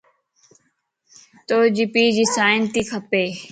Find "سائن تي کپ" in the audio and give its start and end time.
2.35-3.11